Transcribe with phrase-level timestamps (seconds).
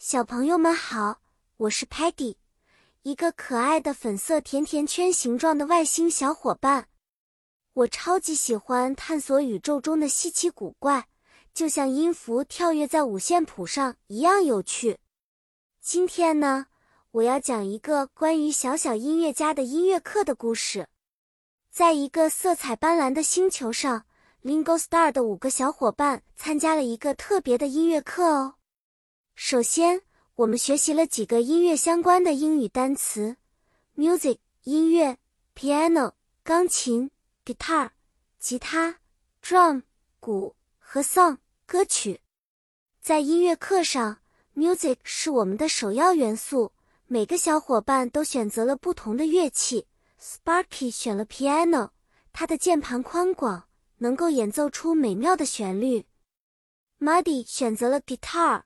[0.00, 1.22] 小朋友们好，
[1.56, 2.36] 我是 Patty，
[3.02, 6.86] 一个可爱的粉色甜甜圈形状的外星小伙伴。
[7.72, 11.08] 我超级喜欢探索宇宙中的稀奇古怪，
[11.52, 15.00] 就像音符跳跃在五线谱上一样有趣。
[15.80, 16.68] 今天呢，
[17.10, 20.86] 我要讲一个关于小小音乐家的音乐课的故事。
[21.72, 24.06] 在一个色彩斑斓的星球上
[24.44, 28.54] ，Lingo Star 的五个小伙伴参加了一个特别的音乐课哦。
[29.40, 30.02] 首先，
[30.34, 33.36] 我们学习了几个音乐相关的英语单词
[33.94, 35.16] ：music 音乐
[35.54, 36.10] ，piano
[36.42, 37.08] 钢琴
[37.44, 37.90] ，guitar
[38.40, 38.98] 吉他
[39.40, 39.84] ，drum
[40.18, 42.20] 鼓和 song 歌曲。
[43.00, 44.18] 在音乐课上
[44.56, 46.72] ，music 是我们的首要元素。
[47.06, 49.86] 每个小伙伴都选择了不同的乐器。
[50.20, 51.90] Sparky 选了 piano，
[52.32, 56.06] 它的键盘宽广，能够演奏出美妙的旋律。
[56.98, 58.64] Muddy 选择了 guitar。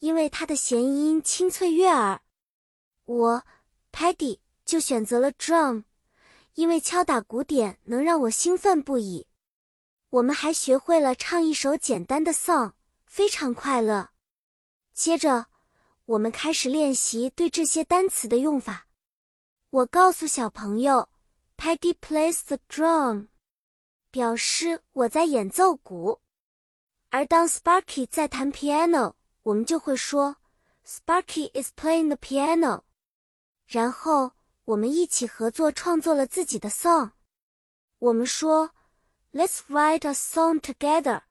[0.00, 2.20] 因为它的弦音清脆悦耳，
[3.04, 3.44] 我
[3.92, 5.84] Paddy 就选择了 drum，
[6.54, 9.26] 因为敲打鼓点能让我兴奋不已。
[10.08, 12.72] 我们还学会了唱一首简单的 song，
[13.06, 14.10] 非常快乐。
[14.92, 15.46] 接着，
[16.06, 18.88] 我们开始练习对这些单词的用法。
[19.70, 21.08] 我告诉小朋友
[21.56, 23.28] ，Paddy plays the drum，
[24.10, 26.20] 表示我在演奏鼓，
[27.10, 29.14] 而当 Sparky 在弹 piano。
[29.42, 30.36] 我们就会说
[30.86, 32.82] ，Sparky is playing the piano。
[33.66, 34.32] 然后
[34.64, 37.12] 我们一起合作创作了自己的 song。
[37.98, 38.70] 我们说
[39.32, 41.22] ，Let's write a song together。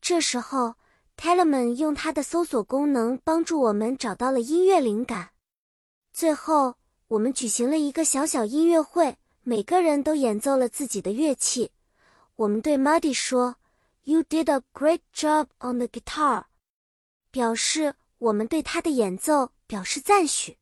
[0.00, 0.74] 这时候
[1.16, 5.30] ，Telemann 用他的搜索功能帮助我们找到了音乐灵感。
[6.12, 6.76] 最后，
[7.08, 11.72] 我们举行了一个小小音乐会，每个人都演奏了自己的乐器。
[12.36, 13.56] 我们对 Muddy 说
[14.02, 16.44] ，You did a great job on the guitar。
[17.34, 20.56] 表示我们对他的演奏表示赞许。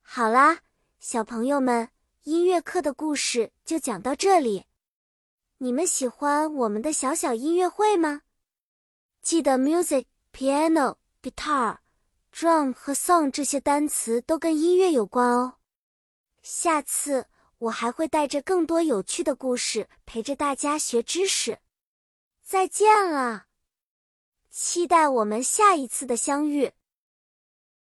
[0.00, 0.58] 好啦，
[0.98, 1.90] 小朋友们，
[2.24, 4.64] 音乐课的故事就讲到这里。
[5.58, 8.22] 你们喜欢我们的小小音乐会吗？
[9.22, 11.78] 记得 music、piano、guitar、
[12.32, 15.58] drum 和 song 这些单词都跟音乐有关哦。
[16.42, 17.28] 下次
[17.58, 21.60] 我还会带着更多有趣的故事陪着大家学知识。
[22.42, 23.51] 再见了。
[24.52, 26.72] 期待我们下一次的相遇。